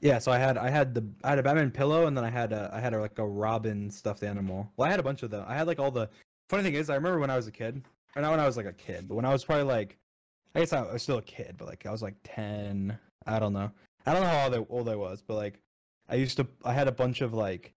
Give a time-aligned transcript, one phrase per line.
[0.00, 2.30] Yeah, so I had I had the I had a Batman pillow and then I
[2.30, 4.70] had a I had a, like a Robin stuffed animal.
[4.76, 5.44] Well, I had a bunch of them.
[5.46, 6.08] I had like all the
[6.48, 7.82] funny thing is I remember when I was a kid,
[8.16, 9.98] or not when I was like a kid, but when I was probably like
[10.54, 12.98] I guess I was still a kid, but like I was like ten.
[13.26, 13.70] I don't know.
[14.06, 15.60] I don't know how old I, old I was, but like
[16.08, 17.74] I used to I had a bunch of like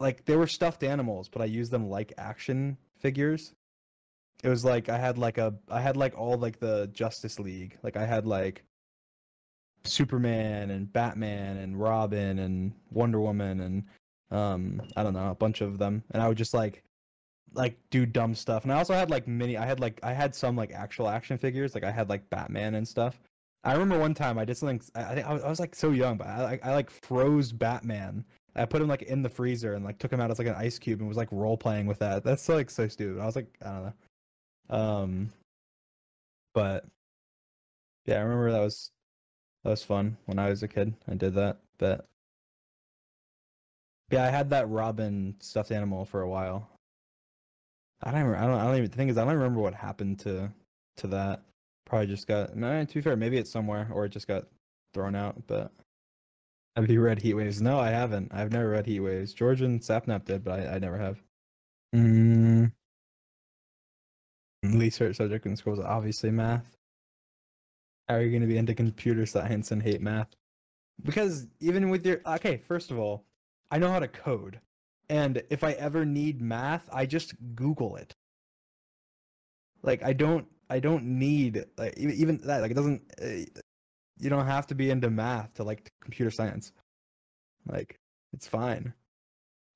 [0.00, 3.54] like they were stuffed animals, but I used them like action figures.
[4.42, 7.78] It was like I had like a I had like all like the Justice League.
[7.84, 8.64] Like I had like
[9.84, 13.84] Superman and Batman and Robin and Wonder Woman and
[14.30, 16.02] um I don't know, a bunch of them.
[16.12, 16.82] And I would just like
[17.52, 18.62] like do dumb stuff.
[18.64, 21.38] And I also had like mini I had like I had some like actual action
[21.38, 23.20] figures, like I had like Batman and stuff.
[23.64, 25.90] I remember one time I did something I think I was, I was like so
[25.90, 28.24] young, but I like I like froze Batman.
[28.56, 30.54] I put him like in the freezer and like took him out as like an
[30.54, 32.24] ice cube and was like role playing with that.
[32.24, 33.20] That's like so stupid.
[33.20, 34.76] I was like, I don't know.
[34.76, 35.32] Um
[36.54, 36.84] but
[38.06, 38.90] yeah, I remember that was
[39.64, 40.94] that was fun when I was a kid.
[41.08, 41.58] I did that.
[41.78, 42.06] But
[44.10, 46.68] yeah, I had that Robin stuffed animal for a while.
[48.02, 48.34] I don't.
[48.34, 48.58] I don't.
[48.58, 48.90] I don't even.
[48.90, 50.50] The thing is, I don't remember what happened to
[50.98, 51.42] to that.
[51.86, 52.56] Probably just got.
[52.56, 54.46] No, to be fair, maybe it's somewhere or it just got
[54.94, 55.46] thrown out.
[55.46, 55.70] But
[56.76, 57.60] have you read Heat Waves?
[57.60, 58.32] No, I haven't.
[58.32, 59.34] I've never read Heat Waves.
[59.34, 61.22] George and Sapnap did, but I, I never have.
[61.94, 62.72] Mm.
[64.62, 66.76] Least search subject in school is obviously math.
[68.10, 70.34] How are you going to be into computer science and hate math?
[71.04, 73.24] Because even with your okay, first of all,
[73.70, 74.58] I know how to code,
[75.08, 78.12] and if I ever need math, I just Google it.
[79.84, 82.62] Like I don't, I don't need like even that.
[82.62, 83.00] Like it doesn't.
[83.22, 83.60] Uh,
[84.18, 86.72] you don't have to be into math to like computer science.
[87.68, 88.00] Like
[88.32, 88.92] it's fine.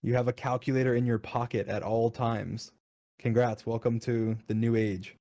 [0.02, 2.72] You have a calculator in your pocket at all times.
[3.20, 5.14] Congrats, welcome to the new age.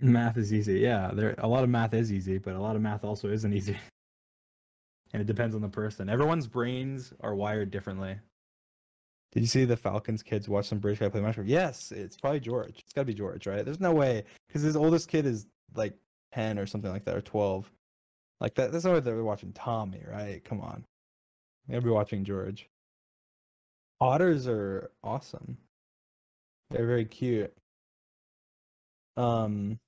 [0.00, 0.80] Math is easy.
[0.80, 3.52] Yeah, there a lot of math is easy, but a lot of math also isn't
[3.58, 3.76] easy.
[5.12, 6.08] and it depends on the person.
[6.08, 8.16] Everyone's brains are wired differently.
[9.32, 11.48] Did you see the Falcons kids watch some British guy play Minecraft?
[11.48, 12.78] Yes, it's probably George.
[12.78, 13.64] It's got to be George, right?
[13.64, 15.94] There's no way because his oldest kid is like
[16.32, 17.68] 10 or something like that or 12.
[18.40, 20.44] Like that that's no way they're watching Tommy, right?
[20.44, 20.84] Come on.
[21.68, 22.68] They'll be watching George.
[24.00, 25.56] Otters are awesome.
[26.70, 27.52] They're very cute.
[29.16, 29.78] Um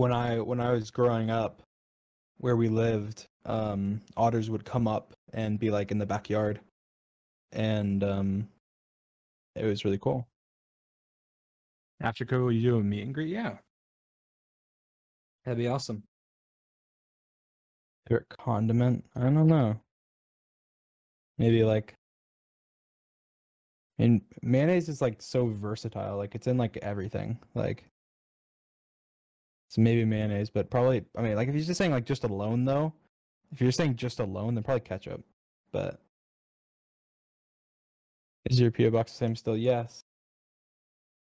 [0.00, 1.62] when I when I was growing up,
[2.38, 6.58] where we lived, um, otters would come up and be like in the backyard,
[7.52, 8.48] and um,
[9.54, 10.26] it was really cool.
[12.00, 13.58] After COVID, you do a meet and greet, yeah.
[15.44, 16.02] That'd be awesome.
[18.08, 19.04] Favorite condiment?
[19.14, 19.78] I don't know.
[21.36, 21.94] Maybe like.
[23.98, 26.16] And mayonnaise is like so versatile.
[26.16, 27.38] Like it's in like everything.
[27.54, 27.84] Like
[29.70, 32.64] so maybe mayonnaise, but probably I mean like if you're just saying like just alone
[32.64, 32.92] though,
[33.52, 35.22] if you're saying just alone, then probably ketchup.
[35.70, 36.00] But
[38.50, 39.56] is your PO box the same still?
[39.56, 40.02] Yes.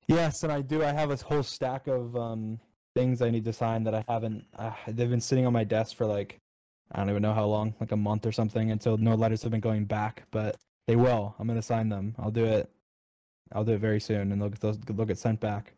[0.06, 0.84] Yes, and I do.
[0.84, 2.60] I have a whole stack of um
[2.94, 4.44] things I need to sign that I haven't.
[4.56, 6.38] Uh, they've been sitting on my desk for like
[6.92, 9.50] I don't even know how long, like a month or something, until no letters have
[9.50, 10.22] been going back.
[10.30, 10.54] But
[10.86, 11.34] they will.
[11.40, 12.14] I'm gonna sign them.
[12.20, 12.70] I'll do it.
[13.52, 14.78] I'll do it very soon, and they'll those.
[14.78, 15.74] They'll get sent back.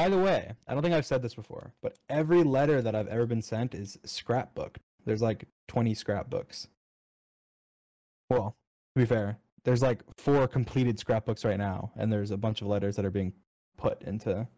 [0.00, 3.08] By the way, I don't think I've said this before, but every letter that I've
[3.08, 4.76] ever been sent is scrapbooked.
[5.04, 6.68] There's like 20 scrapbooks.
[8.30, 8.56] Well,
[8.94, 12.66] to be fair, there's like four completed scrapbooks right now, and there's a bunch of
[12.66, 13.34] letters that are being
[13.76, 14.48] put into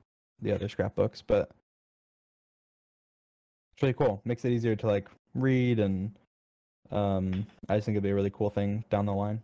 [0.40, 1.50] the other scrapbooks, but
[3.74, 4.22] it's really cool.
[4.24, 6.12] Makes it easier to like read and
[6.92, 9.42] um I just think it'd be a really cool thing down the line.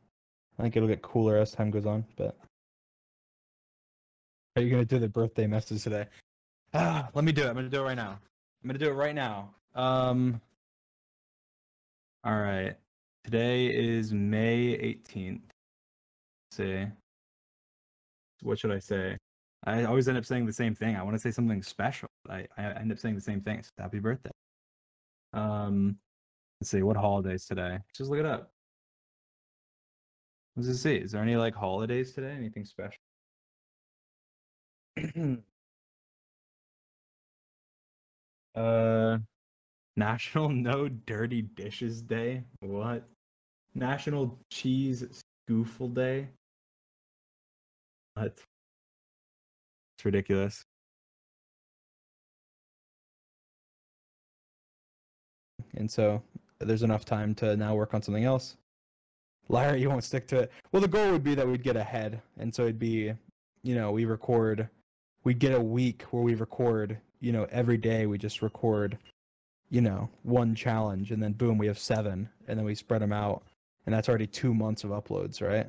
[0.60, 2.38] I think it'll get cooler as time goes on, but
[4.58, 6.06] are you gonna do the birthday message today?
[6.74, 7.48] Ah, let me do it.
[7.48, 8.18] I'm gonna do it right now.
[8.62, 9.54] I'm gonna do it right now.
[9.74, 10.40] Um.
[12.24, 12.74] All right.
[13.24, 15.42] Today is May 18th.
[16.50, 16.86] Let's see.
[18.42, 19.16] What should I say?
[19.64, 20.96] I always end up saying the same thing.
[20.96, 22.08] I want to say something special.
[22.28, 23.62] I, I end up saying the same thing.
[23.62, 24.30] So happy birthday.
[25.34, 25.96] Um,
[26.60, 26.82] let's see.
[26.82, 27.78] What holidays today?
[27.96, 28.50] Just look it up.
[30.56, 30.96] Let's just see.
[30.96, 32.32] Is there any like holidays today?
[32.32, 32.98] Anything special?
[38.54, 39.18] uh,
[39.96, 42.42] National No Dirty Dishes Day.
[42.60, 43.06] What?
[43.74, 46.28] National Cheese Scoofle Day.
[48.14, 48.38] What?
[49.96, 50.64] It's ridiculous.
[55.76, 56.22] And so
[56.60, 58.56] there's enough time to now work on something else.
[59.48, 60.52] Liar, you won't stick to it.
[60.72, 62.20] Well, the goal would be that we'd get ahead.
[62.38, 63.14] And so it'd be,
[63.62, 64.68] you know, we record
[65.28, 68.96] we get a week where we record, you know, every day we just record
[69.70, 73.12] you know, one challenge and then boom, we have seven and then we spread them
[73.12, 73.42] out
[73.84, 75.66] and that's already 2 months of uploads, right?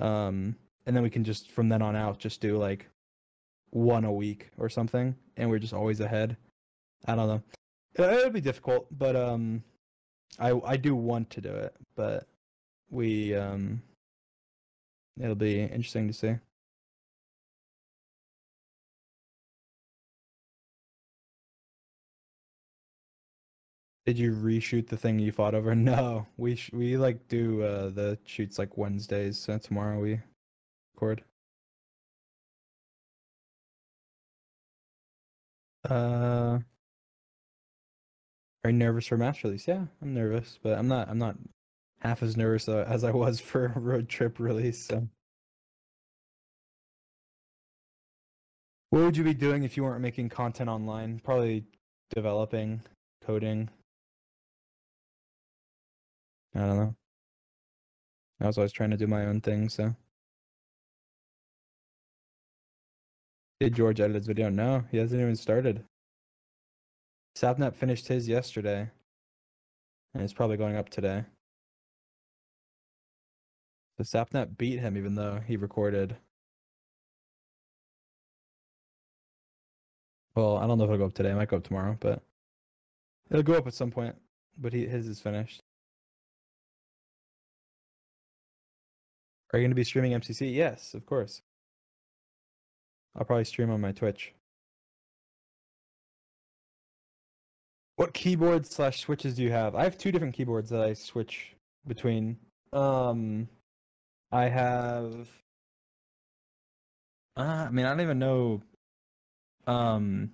[0.00, 0.56] Um
[0.86, 2.88] and then we can just from then on out just do like
[3.72, 6.34] one a week or something and we're just always ahead.
[7.04, 7.42] I don't know.
[7.96, 9.62] It- It'll be difficult, but um
[10.38, 12.26] I I do want to do it, but
[12.90, 13.82] we um
[15.20, 16.34] it'll be interesting to see.
[24.08, 25.74] Did you reshoot the thing you fought over?
[25.74, 29.38] No, we sh- we like do uh the shoots like Wednesdays.
[29.38, 30.18] So tomorrow we
[30.94, 31.22] record.
[35.84, 36.60] Uh,
[38.64, 39.68] are you nervous for match release?
[39.68, 41.10] Yeah, I'm nervous, but I'm not.
[41.10, 41.36] I'm not
[42.00, 44.86] half as nervous uh, as I was for road trip release.
[44.86, 45.06] So,
[48.88, 51.20] what would you be doing if you weren't making content online?
[51.22, 51.66] Probably
[52.14, 52.80] developing,
[53.22, 53.68] coding.
[56.54, 56.96] I don't know.
[58.40, 59.94] I was always trying to do my own thing, so.
[63.60, 64.48] Did George edit his video?
[64.48, 65.84] No, he hasn't even started.
[67.36, 68.90] Sapnap finished his yesterday.
[70.14, 71.24] And it's probably going up today.
[73.96, 76.16] So Sapnap beat him even though he recorded.
[80.36, 81.30] Well, I don't know if it'll go up today.
[81.30, 82.22] It might go up tomorrow, but
[83.28, 84.14] it'll go up at some point.
[84.56, 85.62] But he, his is finished.
[89.52, 90.54] Are you going to be streaming MCC?
[90.54, 91.42] Yes, of course.
[93.16, 94.34] I'll probably stream on my Twitch.
[97.96, 99.74] What keyboards slash switches do you have?
[99.74, 101.56] I have two different keyboards that I switch
[101.86, 102.38] between.
[102.72, 103.48] Um,
[104.30, 105.28] I have.
[107.36, 108.62] Uh, I mean, I don't even know.
[109.66, 110.30] Um,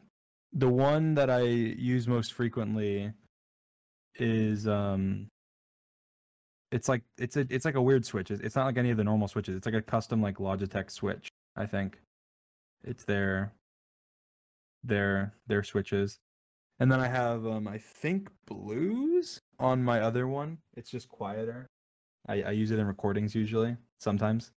[0.52, 3.12] the one that I use most frequently
[4.16, 5.28] is um.
[6.74, 8.32] It's like it's a it's like a weird switch.
[8.32, 9.54] It's not like any of the normal switches.
[9.54, 11.28] It's like a custom like Logitech switch.
[11.54, 12.00] I think
[12.82, 13.52] it's their
[14.82, 16.18] their their switches.
[16.80, 20.58] And then I have um I think blues on my other one.
[20.76, 21.68] It's just quieter.
[22.26, 23.76] I, I use it in recordings usually.
[24.00, 24.50] Sometimes.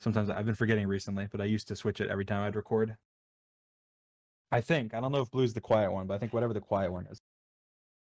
[0.00, 2.94] Sometimes I've been forgetting recently, but I used to switch it every time I'd record.
[4.52, 4.92] I think.
[4.92, 7.06] I don't know if blue's the quiet one, but I think whatever the quiet one
[7.06, 7.22] is.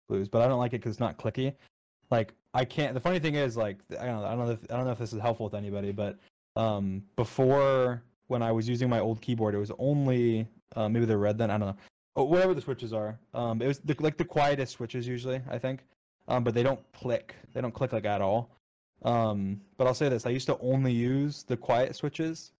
[0.10, 0.30] Blues.
[0.30, 1.54] But I don't like it because it's not clicky.
[2.12, 4.63] Like I can't the funny thing is like I don't know I don't know if,
[4.69, 6.19] I don't know if this is helpful with anybody, but
[6.56, 11.18] um before when I was using my old keyboard, it was only uh, maybe they're
[11.18, 11.52] red then.
[11.52, 11.75] I don't know.
[12.16, 13.18] Oh, whatever the switches are.
[13.34, 15.42] Um, it was the, like the quietest switches usually.
[15.50, 15.81] I think,
[16.28, 17.36] um, but they don't click.
[17.54, 18.50] They don't click like at all.
[19.04, 22.52] Um, but I'll say this: I used to only use the quiet switches,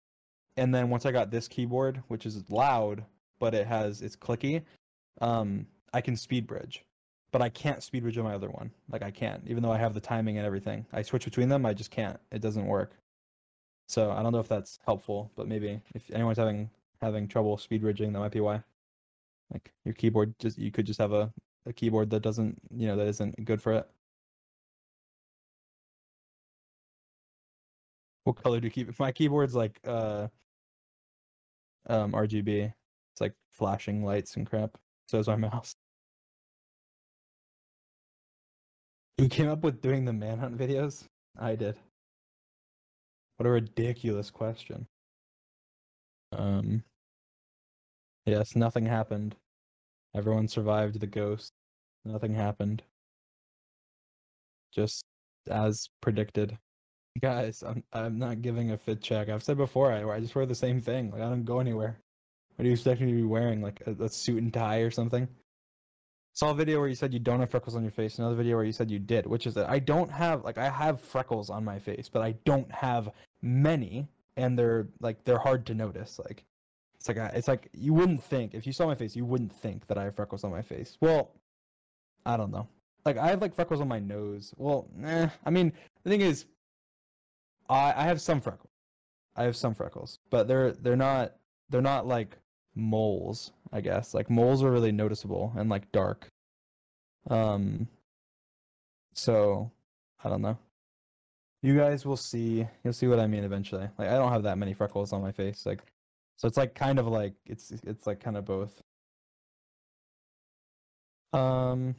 [0.58, 3.06] and then once I got this keyboard, which is loud
[3.42, 4.62] but it has it's clicky,
[5.20, 6.86] um, I can speed bridge.
[7.32, 8.72] But I can't speed on my other one.
[8.90, 10.86] Like I can't, even though I have the timing and everything.
[10.92, 11.66] I switch between them.
[11.66, 12.20] I just can't.
[12.32, 12.98] It doesn't work.
[13.88, 16.70] So I don't know if that's helpful, but maybe if anyone's having
[17.02, 18.64] having trouble speed bridging, that might be why.
[19.52, 21.34] Like your keyboard, just you could just have a,
[21.66, 23.90] a keyboard that doesn't, you know, that isn't good for it.
[28.24, 28.98] What color do you keep?
[29.00, 30.28] My keyboard's like uh
[31.88, 32.74] um RGB.
[33.14, 34.78] It's like flashing lights and crap.
[35.08, 35.76] So is my mouse.
[39.18, 41.04] You came up with doing the manhunt videos?
[41.38, 41.76] I did.
[43.38, 44.88] What a ridiculous question.
[46.32, 46.84] Um.
[48.26, 49.36] Yes, nothing happened.
[50.16, 51.54] Everyone survived the ghost.
[52.06, 52.84] Nothing happened.
[54.74, 55.04] Just
[55.50, 56.58] as predicted.
[57.20, 59.30] Guys, I'm I'm not giving a fit check.
[59.30, 61.12] I've said before, I I just wear the same thing.
[61.12, 62.00] Like I don't go anywhere.
[62.56, 63.62] What do you expect me to be wearing?
[63.62, 65.28] Like a, a suit and tie or something?
[66.34, 68.18] Saw a video where you said you don't have freckles on your face.
[68.18, 70.70] Another video where you said you did, which is that I don't have like I
[70.70, 73.10] have freckles on my face, but I don't have
[73.42, 74.08] many,
[74.38, 76.20] and they're like they're hard to notice.
[76.20, 76.46] Like
[76.96, 79.52] it's like I, it's like you wouldn't think if you saw my face, you wouldn't
[79.52, 80.98] think that I have freckles on my face.
[81.02, 81.32] Well,
[82.26, 82.68] I don't know.
[83.06, 84.54] Like I have like freckles on my nose.
[84.56, 85.28] Well, eh.
[85.46, 85.74] I mean,
[86.04, 86.46] the thing is,
[87.70, 88.72] I I have some freckles.
[89.36, 91.34] I have some freckles, but they're they're not
[91.70, 92.38] they're not like
[92.76, 93.52] moles.
[93.72, 96.28] I guess like moles are really noticeable and like dark.
[97.30, 97.88] Um.
[99.14, 99.72] So,
[100.24, 100.58] I don't know.
[101.62, 102.66] You guys will see.
[102.84, 103.88] You'll see what I mean eventually.
[103.98, 105.66] Like I don't have that many freckles on my face.
[105.66, 105.82] Like,
[106.38, 108.82] so it's like kind of like it's it's like kind of both.
[111.34, 111.96] Um.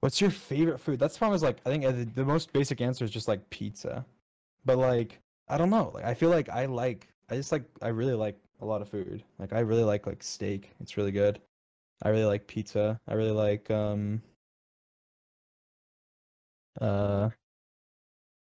[0.00, 0.98] What's your favorite food?
[0.98, 4.04] That's probably like I think uh, the, the most basic answer is just like pizza,
[4.64, 5.90] but like I don't know.
[5.94, 8.88] Like I feel like I like I just like I really like a lot of
[8.88, 9.22] food.
[9.38, 10.72] Like I really like like steak.
[10.80, 11.40] It's really good.
[12.02, 12.98] I really like pizza.
[13.06, 14.20] I really like um
[16.80, 17.30] uh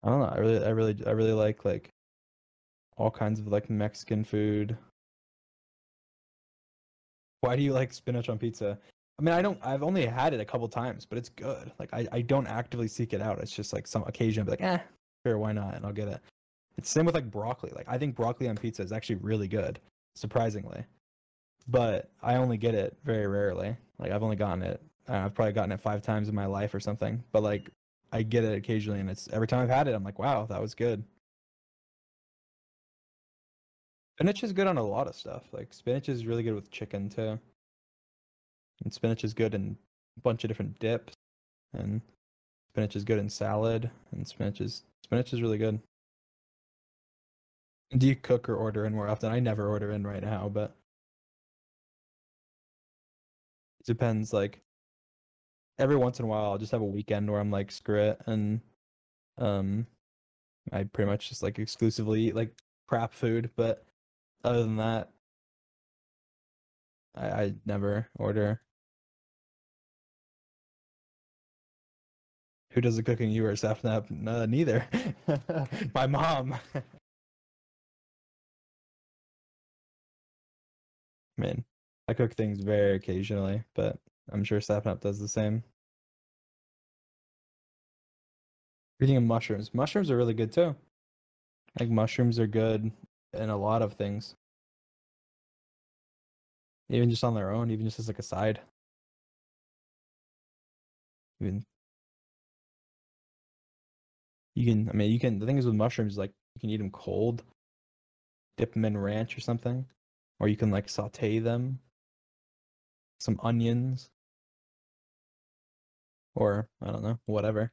[0.03, 0.27] I don't know.
[0.27, 1.91] I really I really I really like like
[2.97, 4.77] all kinds of like Mexican food.
[7.41, 8.79] Why do you like spinach on pizza?
[9.19, 11.73] I mean, I don't I've only had it a couple times, but it's good.
[11.81, 13.41] Like I I don't actively seek it out.
[13.41, 14.79] It's just like some occasion I'll be like, "Eh,
[15.27, 16.21] sure, why not?" and I'll get it.
[16.81, 17.71] It's same with like broccoli.
[17.77, 19.79] Like I think broccoli on pizza is actually really good,
[20.17, 20.83] surprisingly.
[21.69, 23.77] But I only get it very rarely.
[23.99, 24.81] Like I've only gotten it.
[25.07, 27.23] Uh, I've probably gotten it five times in my life or something.
[27.33, 27.71] But like
[28.13, 30.59] I get it occasionally, and it's every time I've had it, I'm like, wow, that
[30.59, 31.05] was good.
[34.17, 35.43] Spinach is good on a lot of stuff.
[35.53, 37.39] Like spinach is really good with chicken too.
[38.83, 39.77] And spinach is good in
[40.17, 41.13] a bunch of different dips.
[41.75, 42.01] And
[42.73, 43.91] spinach is good in salad.
[44.13, 45.79] And spinach is spinach is really good.
[47.97, 49.33] Do you cook or order in more often?
[49.33, 50.77] I never order in right now, but
[53.81, 54.33] it depends.
[54.33, 54.61] Like
[55.79, 58.21] every once in a while, I'll just have a weekend where I'm like, screw it,
[58.27, 58.61] and
[59.39, 59.87] um,
[60.73, 62.53] I pretty much just like exclusively eat like
[62.89, 63.51] crap food.
[63.57, 63.87] But
[64.45, 65.11] other than that,
[67.15, 68.63] I, I never order.
[72.73, 73.31] Who does the cooking?
[73.31, 74.27] You or Sapnap?
[74.27, 74.87] Uh, neither.
[75.95, 76.55] My mom.
[81.41, 81.65] I mean,
[82.07, 83.99] I cook things very occasionally, but
[84.31, 85.65] I'm sure Sapnap does the same.
[89.03, 89.73] Eating of mushrooms.
[89.73, 90.77] Mushrooms are really good too.
[91.79, 92.91] Like mushrooms are good
[93.33, 94.35] in a lot of things.
[96.91, 98.61] Even just on their own, even just as like a side.
[101.41, 101.65] Even
[104.55, 105.39] you can, I mean, you can.
[105.39, 107.45] The thing is with mushrooms, like you can eat them cold,
[108.59, 109.87] dip them in ranch or something,
[110.41, 111.79] or you can like saute them,
[113.21, 114.11] some onions,
[116.35, 117.73] or I don't know, whatever.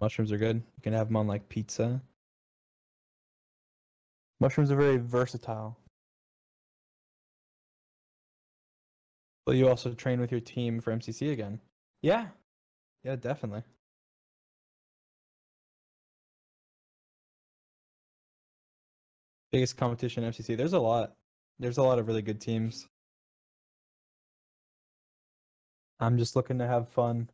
[0.00, 0.56] Mushrooms are good.
[0.56, 2.02] You can have them on like pizza.
[4.40, 5.78] Mushrooms are very versatile.
[9.46, 11.60] Will you also train with your team for MCC again?
[12.02, 12.28] Yeah.
[13.04, 13.62] Yeah, definitely.
[19.54, 20.56] Biggest competition MCC.
[20.56, 21.12] There's a lot.
[21.60, 22.88] There's a lot of really good teams.
[26.00, 27.30] I'm just looking to have fun.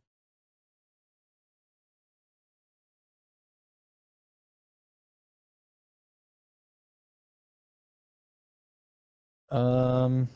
[9.49, 10.29] Um,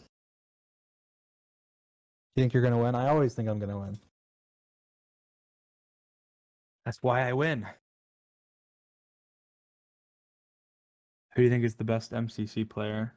[2.36, 2.96] you think you're gonna win?
[2.96, 4.00] I always think I'm gonna win.
[6.84, 7.68] That's why I win.
[11.36, 13.14] Who do you think is the best MCC player?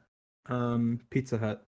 [0.47, 1.63] Um, Pizza Hut.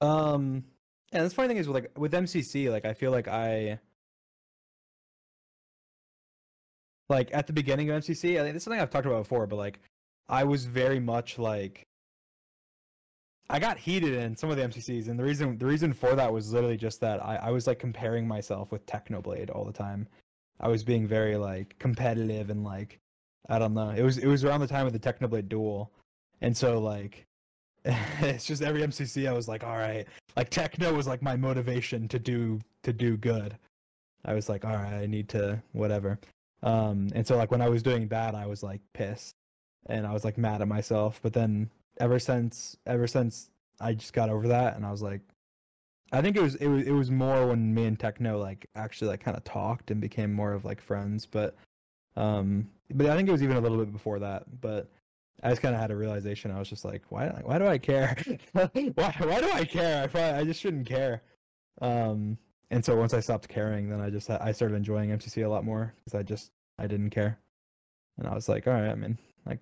[0.00, 0.64] Um,
[1.12, 3.78] and the funny thing is with like with MCC, like I feel like I
[7.08, 9.46] like at the beginning of MCC, I think this is something I've talked about before,
[9.46, 9.80] but like
[10.28, 11.86] I was very much like
[13.50, 16.32] I got heated in some of the MCCs, and the reason the reason for that
[16.32, 20.08] was literally just that I, I was like comparing myself with Technoblade all the time.
[20.62, 22.98] I was being very like competitive and like
[23.48, 23.90] I don't know.
[23.90, 25.92] It was it was around the time of the Technoblade duel,
[26.40, 27.26] and so like
[27.84, 32.06] it's just every MCC I was like, all right, like Techno was like my motivation
[32.08, 33.56] to do to do good.
[34.24, 36.18] I was like, all right, I need to whatever.
[36.62, 39.34] Um, and so like when I was doing bad, I was like pissed,
[39.86, 41.18] and I was like mad at myself.
[41.22, 43.50] But then ever since ever since
[43.80, 45.20] I just got over that, and I was like,
[46.12, 49.08] I think it was it was it was more when me and Techno like actually
[49.08, 51.26] like kind of talked and became more of like friends.
[51.26, 51.56] But
[52.16, 54.44] um, but I think it was even a little bit before that.
[54.60, 54.90] But
[55.42, 56.50] I just kind of had a realization.
[56.50, 58.16] I was just like, why why do I care?
[58.52, 60.04] why why do I care?
[60.04, 61.22] I probably, I just shouldn't care.
[61.80, 62.36] Um,
[62.70, 65.64] and so once I stopped caring, then I just I started enjoying MCC a lot
[65.64, 67.38] more because I just I didn't care,
[68.18, 69.16] and I was like, all right, I mean,
[69.46, 69.60] like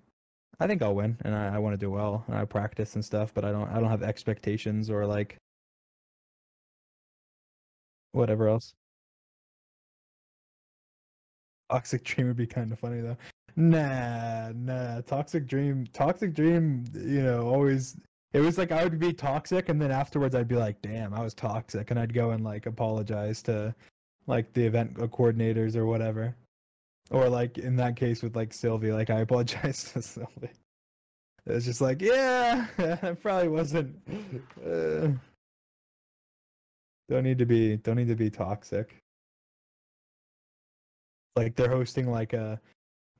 [0.59, 3.03] I think I'll win, and I, I want to do well, and I practice and
[3.03, 5.37] stuff, but I don't I don't have expectations or like
[8.11, 8.73] whatever else.
[11.69, 13.17] Toxic Dream would be kind of funny though.
[13.55, 15.01] Nah, nah.
[15.01, 16.85] Toxic Dream, Toxic Dream.
[16.93, 17.97] You know, always.
[18.33, 21.21] It was like I would be toxic, and then afterwards I'd be like, "Damn, I
[21.21, 23.75] was toxic," and I'd go and like apologize to,
[24.27, 26.35] like the event coordinators or whatever,
[27.09, 30.49] or like in that case with like Sylvee, like I apologize to Sylvee.
[31.45, 32.67] It was just like, yeah,
[33.01, 33.95] I probably wasn't.
[34.65, 35.09] Uh,
[37.11, 37.75] don't need to be.
[37.77, 38.95] Don't need to be toxic.
[41.35, 42.59] Like they're hosting like a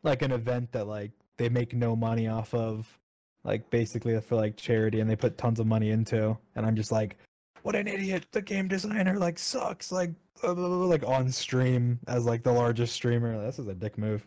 [0.04, 2.98] like an event that like they make no money off of
[3.44, 6.92] like basically for like charity, and they put tons of money into, and I'm just
[6.92, 7.18] like,
[7.64, 8.26] what an idiot!
[8.32, 13.44] The game designer like sucks, like like on stream as like the largest streamer.
[13.44, 14.26] This is a dick move.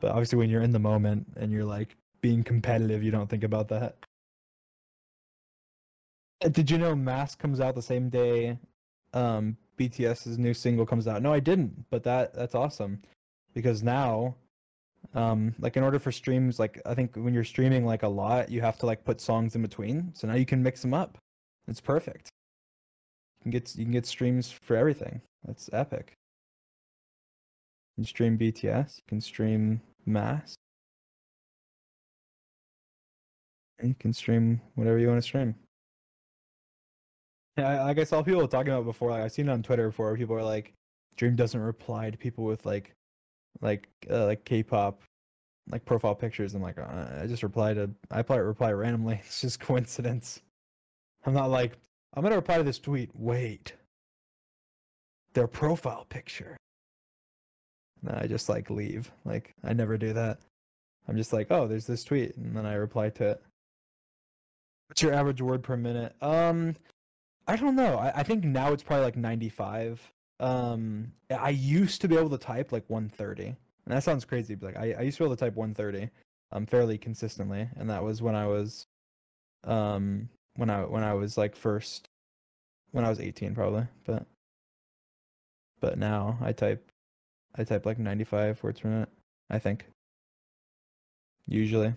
[0.00, 3.44] But obviously, when you're in the moment and you're like being competitive, you don't think
[3.44, 3.96] about that.
[6.44, 8.58] Uh, Did you know Mask comes out the same day
[9.14, 11.22] um BTS's new single comes out?
[11.22, 13.02] No, I didn't, but that that's awesome
[13.54, 14.34] because now
[15.14, 18.50] um like in order for streams like I think when you're streaming like a lot,
[18.50, 20.12] you have to like put songs in between.
[20.14, 21.18] So now you can mix them up.
[21.68, 22.28] It's perfect.
[23.40, 25.20] You can get you can get streams for everything.
[25.44, 26.14] That's epic.
[27.96, 30.56] You can stream BTS, you can stream Mask.
[33.78, 35.54] And you can stream whatever you want to stream.
[37.56, 39.10] Yeah, like I saw people talking about before.
[39.10, 40.16] Like I've seen it on Twitter before.
[40.16, 40.72] People are like,
[41.16, 42.94] "Dream doesn't reply to people with like,
[43.60, 45.02] like, uh, like K-pop,
[45.70, 47.90] like profile pictures." I'm like, uh, I just reply to.
[48.10, 49.20] I probably reply randomly.
[49.26, 50.40] It's just coincidence.
[51.26, 51.78] I'm not like,
[52.14, 53.10] I'm gonna reply to this tweet.
[53.14, 53.72] Wait,
[55.34, 56.56] their profile picture.
[58.02, 59.10] No, I just like leave.
[59.24, 60.40] Like I never do that.
[61.06, 63.42] I'm just like, oh, there's this tweet, and then I reply to it.
[64.88, 66.14] What's your average word per minute?
[66.20, 66.74] Um,
[67.46, 67.98] I don't know.
[67.98, 70.12] I, I think now it's probably like 95.
[70.40, 74.54] Um, I used to be able to type like 130, and that sounds crazy.
[74.54, 76.10] But like I, I used to be able to type 130,
[76.52, 78.86] um, fairly consistently, and that was when I was,
[79.64, 82.08] um, when I when I was like first,
[82.92, 83.86] when I was 18 probably.
[84.04, 84.26] But,
[85.80, 86.90] but now I type,
[87.56, 89.10] I type like 95 words per minute.
[89.50, 89.84] I think.
[91.46, 91.92] Usually.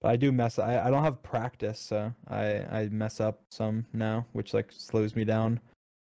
[0.00, 0.58] But I do mess.
[0.58, 5.14] I, I don't have practice, so I I mess up some now, which like slows
[5.14, 5.60] me down.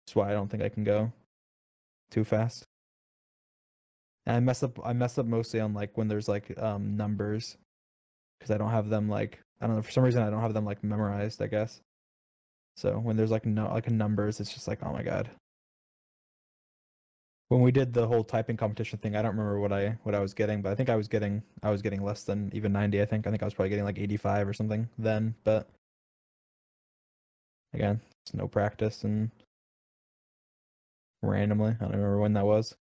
[0.05, 1.11] That's why I don't think I can go
[2.11, 2.65] too fast.
[4.25, 4.79] And I mess up.
[4.85, 7.57] I mess up mostly on like when there's like um numbers,
[8.39, 10.53] because I don't have them like I don't know for some reason I don't have
[10.53, 11.41] them like memorized.
[11.41, 11.81] I guess.
[12.77, 15.29] So when there's like no like numbers, it's just like oh my god.
[17.51, 20.19] When we did the whole typing competition thing, I don't remember what I what I
[20.19, 23.01] was getting, but I think I was getting I was getting less than even 90,
[23.01, 23.27] I think.
[23.27, 25.67] I think I was probably getting like 85 or something then, but
[27.73, 29.31] again, it's no practice and
[31.21, 31.71] randomly.
[31.71, 32.73] I don't remember when that was.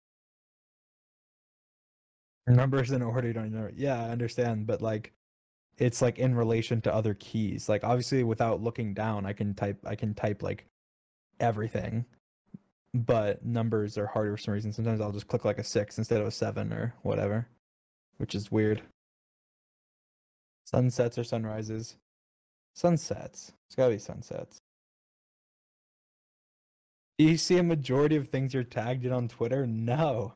[2.45, 3.71] Numbers in order, you don't know.
[3.75, 5.13] Yeah, I understand, but like
[5.79, 7.69] it's like in relation to other keys.
[7.69, 10.67] Like obviously without looking down, I can type I can type like
[11.39, 12.05] everything
[12.93, 14.73] but numbers are harder for some reason.
[14.73, 17.47] Sometimes I'll just click like a six instead of a seven or whatever,
[18.17, 18.82] which is weird.
[20.65, 21.97] Sunsets or sunrises?
[22.75, 23.54] Sunsets.
[23.67, 24.62] It's gotta be sunsets.
[27.17, 29.67] Do you see a majority of things you're tagged in on Twitter?
[29.67, 30.36] No.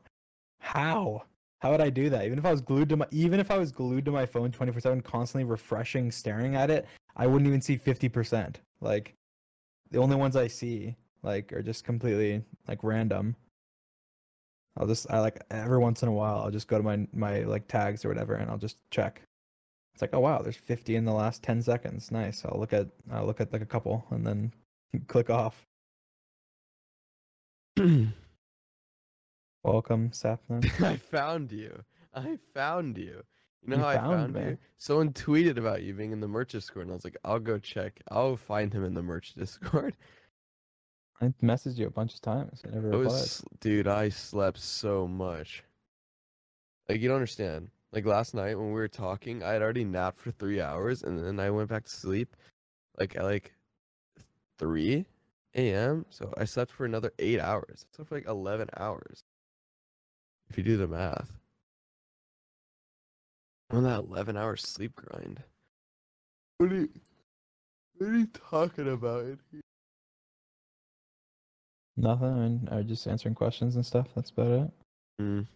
[0.60, 1.22] How?
[1.60, 2.26] How would I do that?
[2.26, 4.52] Even if I was glued to my even if I was glued to my phone
[4.52, 6.86] 24/7 constantly refreshing staring at it,
[7.16, 8.56] I wouldn't even see 50%.
[8.80, 9.14] Like
[9.90, 13.34] the only ones I see like are just completely like random.
[14.76, 17.40] I'll just I like every once in a while I'll just go to my my
[17.40, 19.22] like tags or whatever and I'll just check.
[19.94, 22.10] It's like oh wow, there's 50 in the last 10 seconds.
[22.10, 22.44] Nice.
[22.44, 24.52] I'll look at I'll look at like a couple and then
[25.08, 25.64] click off.
[29.64, 30.80] Welcome, Sapnap.
[30.84, 31.82] I found you.
[32.14, 33.22] I found you.
[33.62, 34.40] You know You how I found found me.
[34.42, 34.58] you?
[34.78, 37.58] Someone tweeted about you being in the merch Discord, and I was like, I'll go
[37.58, 38.00] check.
[38.10, 39.96] I'll find him in the merch Discord.
[41.24, 42.62] I messaged you a bunch of times.
[42.64, 43.04] I never I replied.
[43.04, 45.64] was, dude, I slept so much.
[46.88, 47.70] Like you don't understand.
[47.92, 51.18] Like last night when we were talking, I had already napped for three hours, and
[51.18, 52.36] then I went back to sleep,
[52.98, 53.54] like at like
[54.58, 55.06] three
[55.54, 56.04] a.m.
[56.10, 57.86] So I slept for another eight hours.
[57.92, 59.20] I slept for like eleven hours.
[60.50, 61.32] If you do the math,
[63.70, 65.42] I'm on that eleven-hour sleep grind.
[66.58, 66.88] What are you?
[67.96, 69.38] What are you talking about?
[71.96, 72.28] Nothing.
[72.28, 74.08] I mean, I was just answering questions and stuff.
[74.14, 74.70] That's about it.
[75.20, 75.46] Mm,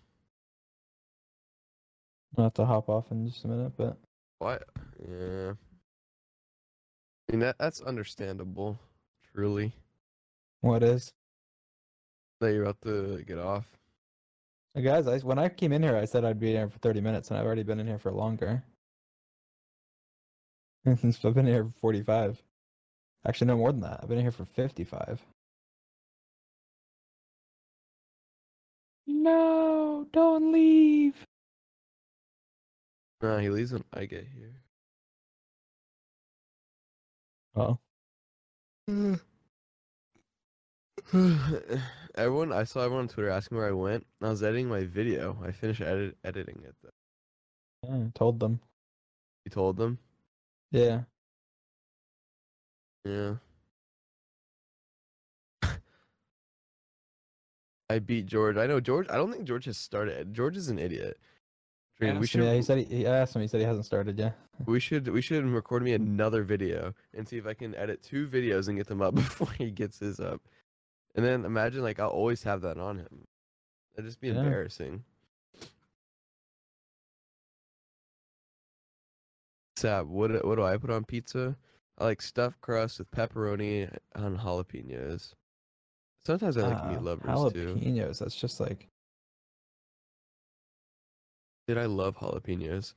[2.36, 3.96] I'll have to hop off in just a minute, but
[4.38, 4.64] what?
[5.00, 5.52] Yeah.
[7.28, 8.78] I mean that that's understandable.
[9.34, 9.72] Truly,
[10.60, 11.12] what is?
[12.40, 13.66] that you're about to get off.
[14.74, 17.00] Hey, guys, I, when I came in here, I said I'd be here for 30
[17.00, 18.62] minutes, and I've already been in here for longer.
[20.86, 21.00] I've
[21.34, 22.42] been here for 45.
[23.26, 24.00] Actually, no more than that.
[24.02, 25.20] I've been here for 55.
[29.08, 31.14] No, don't leave.
[33.22, 34.60] Nah, he leaves when I get here.
[37.56, 37.78] Oh,
[42.14, 44.06] everyone, I saw everyone on Twitter asking where I went.
[44.22, 45.38] I was editing my video.
[45.42, 46.74] I finished edit- editing it.
[46.82, 46.90] Though.
[47.88, 48.60] yeah, I told them.
[49.46, 49.98] You told them?
[50.70, 51.00] Yeah.
[53.06, 53.36] Yeah.
[57.90, 58.56] I beat George.
[58.56, 59.06] I know George.
[59.08, 60.34] I don't think George has started.
[60.34, 61.18] George is an idiot.
[61.98, 63.42] Dream, we should yeah, he said he, he asked him.
[63.42, 64.36] He said he hasn't started yet.
[64.66, 68.28] we should we should record me another video and see if I can edit two
[68.28, 70.40] videos and get them up before he gets his up.
[71.16, 73.26] And then imagine like I'll always have that on him.
[73.96, 74.40] That'd just be Yeah.
[74.40, 75.02] embarrassing.
[79.76, 81.56] Sap, what what do I put on pizza?
[81.98, 85.34] I like stuffed crust with pepperoni and jalapenos.
[86.28, 87.74] Sometimes I like Ah, meat lovers too.
[87.74, 88.18] Jalapenos.
[88.18, 88.86] That's just like
[91.66, 92.92] Dude, I love jalapenos.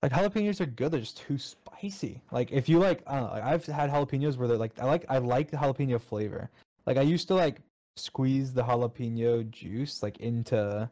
[0.00, 0.92] like jalapenos are good.
[0.92, 2.22] They're just too spicy.
[2.30, 4.84] Like if you like, I don't know, like, I've had jalapenos where they're like I
[4.84, 6.48] like I like the jalapeno flavor.
[6.86, 7.56] Like I used to like
[7.96, 10.88] squeeze the jalapeno juice like into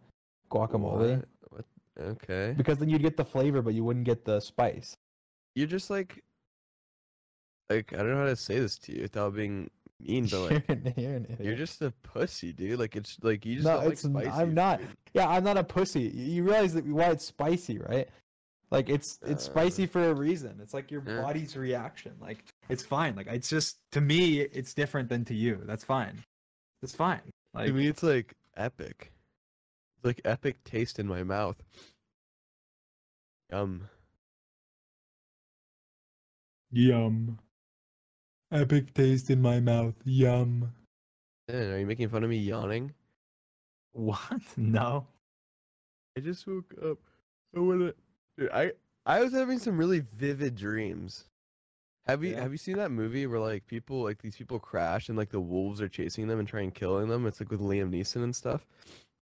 [0.51, 1.65] guacamole What?
[1.97, 2.05] what?
[2.15, 2.53] Okay.
[2.57, 4.97] because then you'd get the flavor, but you wouldn't get the spice.
[5.55, 6.21] You're just like,
[7.71, 9.71] like I don't know how to say this to you without being
[10.01, 12.79] mean, but like you're, an, you're, an you're just a pussy, dude.
[12.79, 14.29] Like it's like you just No, like it's n- spicy.
[14.31, 14.81] I'm not.
[15.15, 16.03] Yeah, I'm not a pussy.
[16.03, 18.09] You you realize that why it's spicy, right?
[18.71, 20.59] Like it's it's Uh, spicy for a reason.
[20.63, 21.23] It's like your yeah.
[21.23, 22.13] body's reaction.
[22.21, 23.15] Like It's fine.
[23.17, 25.61] Like it's just to me, it's different than to you.
[25.65, 26.23] That's fine.
[26.83, 27.21] It's fine.
[27.55, 29.13] Like to me, it's like epic.
[29.97, 31.57] It's like epic taste in my mouth.
[33.51, 33.89] Yum.
[36.73, 37.39] yum.
[38.53, 39.95] Epic taste in my mouth.
[40.05, 40.73] Yum.
[41.49, 42.93] Man, are you making fun of me yawning?
[43.93, 44.21] what?
[44.57, 45.07] No.
[46.17, 46.99] I just woke up.
[47.55, 47.93] I wanna.
[48.39, 48.73] Dude, I
[49.05, 51.25] I was having some really vivid dreams.
[52.07, 52.43] Have you Yeah.
[52.43, 55.41] have you seen that movie where like people like these people crash and like the
[55.41, 57.27] wolves are chasing them and trying killing them?
[57.27, 58.67] It's like with Liam Neeson and stuff.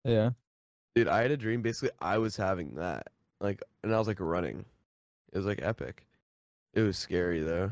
[0.06, 0.32] Yeah.
[0.96, 1.62] Dude, I had a dream.
[1.62, 3.08] Basically, I was having that,
[3.42, 4.64] like, and I was like running.
[5.34, 6.06] It was like epic.
[6.74, 7.72] It was scary though.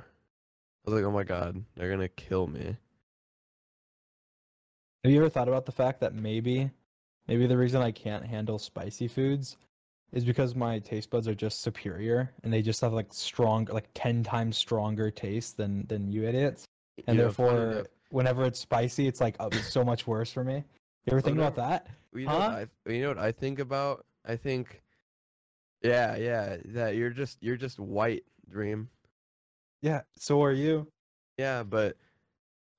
[0.86, 2.78] I was like, oh my god, they're gonna kill me.
[5.04, 6.70] Have you ever thought about the fact that maybe,
[7.28, 9.58] maybe the reason I can't handle spicy foods
[10.12, 13.88] is because my taste buds are just superior and they just have like strong, like
[13.94, 16.66] ten times stronger taste than than you idiots,
[16.98, 20.64] and funny therefore whenever it's spicy, it's like oh, it's so much worse for me.
[21.06, 21.44] You ever think no.
[21.44, 21.88] about that?
[22.14, 22.66] You know, Huh?
[22.88, 24.06] I, you know what I think about?
[24.26, 24.82] I think,
[25.84, 28.90] yeah, yeah, that you're just you're just white, dream.
[29.86, 30.02] Yeah.
[30.18, 30.88] So are you?
[31.38, 31.96] Yeah, but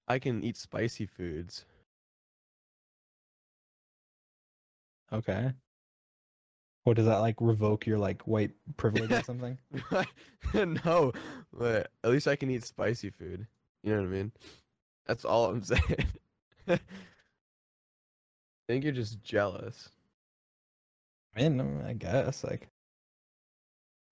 [0.08, 1.64] I can eat spicy foods.
[5.12, 5.52] Okay.
[6.82, 9.56] What does that like revoke your like white privilege or something?
[10.84, 11.12] no,
[11.52, 13.46] but at least I can eat spicy food.
[13.84, 14.32] You know what I mean?
[15.06, 16.06] That's all I'm saying.
[16.66, 16.80] I
[18.66, 19.90] think you're just jealous.
[21.36, 22.68] I mean, I guess like.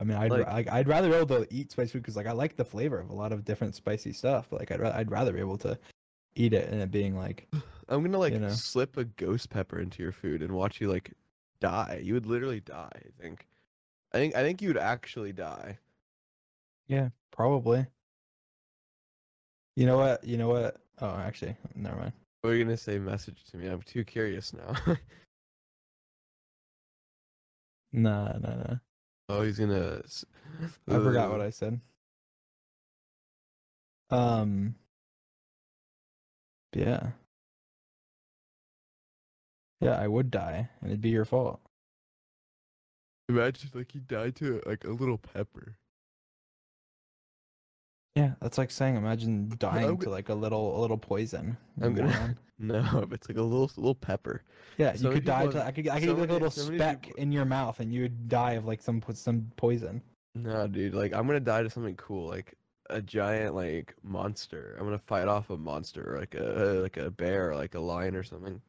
[0.00, 2.26] I mean, I'd Like- ra- I'd rather be able to eat spicy food because like
[2.26, 4.48] I like the flavor of a lot of different spicy stuff.
[4.50, 5.78] But, like I'd ra- I'd rather be able to
[6.34, 7.48] eat it and it being like
[7.88, 8.48] I'm gonna like You know.
[8.48, 11.12] slip a ghost pepper into your food and watch you like
[11.60, 12.00] die.
[12.02, 12.90] You would literally die.
[12.94, 13.46] I think.
[14.12, 14.34] I think.
[14.36, 15.78] I think you would actually die.
[16.88, 17.86] yeah, probably.
[19.76, 20.22] You know what?
[20.24, 20.76] You know what?
[21.00, 22.12] Oh, actually, never mind.
[22.40, 22.98] What are you gonna say?
[22.98, 23.66] Message to me.
[23.68, 24.74] I'm too curious now.
[27.92, 28.76] Nah, nah, nah.
[29.28, 30.02] Oh, he's gonna.
[30.88, 31.80] I forgot what I said.
[34.10, 34.74] Um.
[36.74, 37.10] Yeah.
[39.80, 41.60] Yeah, I would die, and it'd be your fault.
[43.28, 45.76] Imagine like he died to like a little pepper.
[48.14, 51.56] Yeah, that's like saying imagine dying to like a little a little poison.
[51.80, 52.36] I'm gonna-.
[52.58, 54.42] No, it's like a little little pepper.
[54.78, 56.30] Yeah, you So many could die people to I could I could so you like
[56.30, 59.02] a little so speck people- in your mouth and you would die of like some
[59.12, 60.02] some poison.
[60.36, 60.94] No, dude.
[60.94, 62.54] Like I'm gonna die to something cool, like
[62.90, 64.76] a giant like monster.
[64.78, 68.14] I'm gonna fight off a monster, like a like a bear, or like a lion
[68.14, 68.60] or something.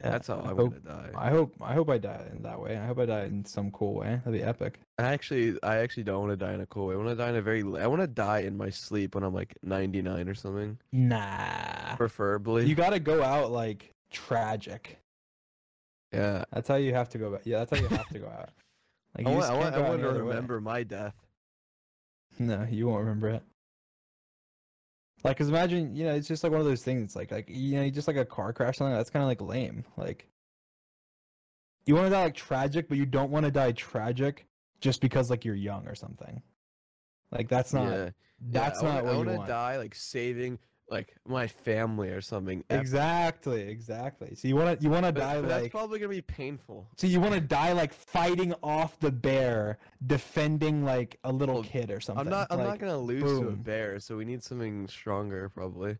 [0.00, 1.10] That's how I I'm hope, gonna die.
[1.16, 2.76] I hope I hope I die in that way.
[2.76, 4.20] I hope I die in some cool way.
[4.24, 4.78] That'd be epic.
[4.98, 6.94] I actually, I actually don't want to die in a cool way.
[6.94, 7.62] I want to die in a very.
[7.80, 11.96] I want to die in my sleep when I'm like 99 or something, Nah.
[11.96, 12.66] preferably.
[12.66, 14.98] You got to go out like tragic.
[16.12, 16.44] yeah.
[16.52, 17.42] That's how you have to go out.
[17.44, 18.50] Yeah, that's how you have to go out.
[19.16, 20.28] Like I want, I want, I want to other way.
[20.28, 21.14] remember my death.
[22.38, 23.42] No, you won't remember it.
[25.24, 27.02] Like, cause imagine, you know, it's just like one of those things.
[27.02, 28.96] It's like, like you know, you just like a car crash, or something.
[28.96, 29.84] That's kind of like lame.
[29.96, 30.28] Like,
[31.86, 34.46] you want to die like tragic, but you don't want to die tragic
[34.80, 36.40] just because like you're young or something.
[37.32, 37.90] Like that's not.
[37.90, 38.10] yeah.
[38.40, 39.48] That's yeah, not I what want you to want.
[39.48, 40.58] die like saving
[40.90, 42.64] like my family or something.
[42.70, 44.34] Exactly, exactly.
[44.34, 46.88] So you want to you want to die but that's like probably gonna be painful.
[46.96, 51.64] so you want to die like fighting off the bear, defending like a little Well,
[51.64, 52.26] kid or something.
[52.26, 52.46] I'm not.
[52.50, 55.98] I'm not gonna lose to a bear, so we need something stronger, probably.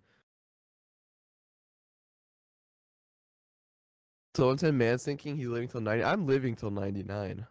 [4.36, 6.04] Someone said man's thinking he's living till 90.
[6.04, 7.44] I'm living till 99.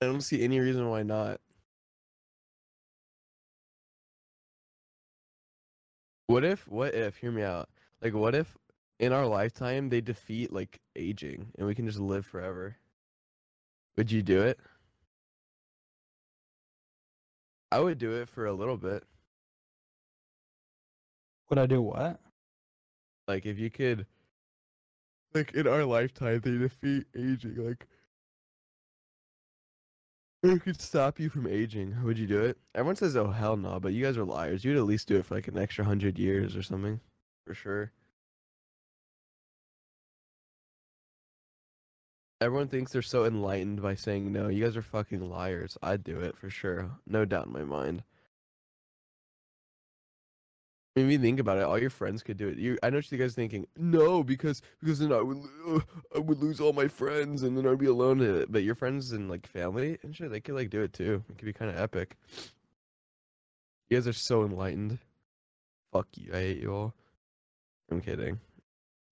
[0.00, 1.41] I don't see any reason why not.
[6.32, 6.66] What if?
[6.66, 7.16] What if?
[7.16, 7.68] Hear me out.
[8.00, 8.56] Like, what if
[8.98, 12.78] in our lifetime they defeat like aging and we can just live forever?
[13.98, 14.58] Would you do it?
[17.70, 19.04] I would do it for a little bit.
[21.50, 22.18] Would I do what?
[23.28, 24.06] Like if you could
[25.34, 27.86] like in our lifetime they defeat aging, like
[30.42, 32.02] it could stop you from aging.
[32.04, 32.58] Would you do it?
[32.74, 34.64] Everyone says oh hell no, but you guys are liars.
[34.64, 37.00] You'd at least do it for like an extra hundred years or something.
[37.46, 37.92] For sure.
[42.40, 44.48] Everyone thinks they're so enlightened by saying no.
[44.48, 45.78] You guys are fucking liars.
[45.80, 46.90] I'd do it for sure.
[47.06, 48.02] No doubt in my mind.
[50.94, 52.58] I mean, think about it, all your friends could do it.
[52.58, 53.66] You, I know you guys thinking.
[53.78, 55.80] No, because because then I would uh,
[56.14, 58.44] I would lose all my friends, and then I'd be alone.
[58.50, 61.24] But your friends and like family and shit, they could like do it too.
[61.30, 62.16] It could be kind of epic.
[63.88, 64.98] You guys are so enlightened.
[65.92, 66.30] Fuck you.
[66.32, 66.94] I hate you all.
[67.90, 68.40] I'm kidding.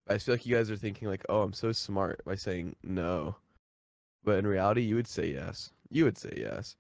[0.09, 3.37] I feel like you guys are thinking like, oh, I'm so smart by saying no,
[4.25, 5.71] but in reality, you would say yes.
[5.91, 6.77] You would say yes.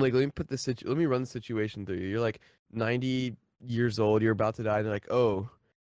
[0.00, 2.08] Like, let me put this situ- Let me run the situation through you.
[2.08, 2.40] You're like
[2.72, 3.36] 90
[3.66, 4.22] years old.
[4.22, 4.78] You're about to die.
[4.78, 5.48] And they're like, oh,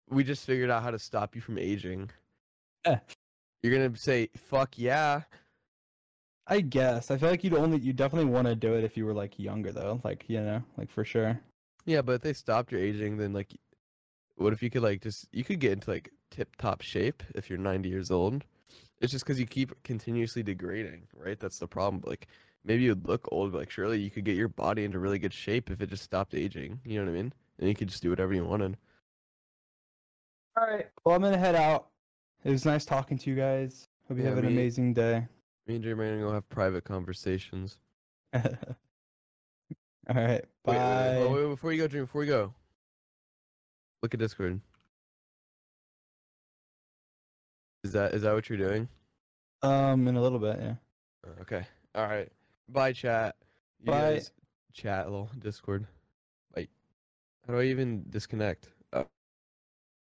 [0.09, 2.11] we just figured out how to stop you from aging.
[2.85, 2.97] Eh.
[3.62, 5.23] You're gonna say, fuck yeah.
[6.47, 7.11] I guess.
[7.11, 9.38] I feel like you'd only you definitely want to do it if you were like
[9.38, 10.01] younger though.
[10.05, 11.40] Like you know, like for sure.
[11.87, 13.55] Yeah, but if they stopped your aging, then like,
[14.37, 17.49] what if you could like just you could get into like tip top shape if
[17.49, 18.45] you're 90 years old?
[19.01, 21.38] It's just because you keep continuously degrading, right?
[21.38, 22.01] That's the problem.
[22.01, 22.29] But, like
[22.64, 25.33] maybe you'd look old, but like surely you could get your body into really good
[25.33, 26.81] shape if it just stopped aging.
[26.85, 27.33] You know what I mean?
[27.59, 28.77] And you could just do whatever you wanted.
[30.57, 30.87] All right.
[31.05, 31.88] Well, I'm gonna head out.
[32.44, 33.88] It was nice talking to you guys.
[34.09, 35.27] Hope you Yeah, have an me- amazing day.
[35.66, 37.79] Me and Jeremy are gonna go have private conversations.
[38.35, 38.40] All
[40.14, 40.44] right.
[40.64, 41.18] Bye.
[41.18, 42.55] wait, wait, wait, before you go, Dream, before you go,
[44.03, 44.61] look at Discord.
[47.85, 48.88] Is that is that what you're doing?
[49.62, 50.74] Um, in a little bit, yeah.
[51.27, 51.66] Uh, Okay.
[51.94, 52.31] All right.
[52.68, 53.37] Bye, chat.
[53.81, 54.00] You Bye.
[54.00, 54.33] guys
[54.72, 55.87] chat, little Discord.
[56.55, 56.68] Bye.
[57.46, 58.68] How do I even disconnect?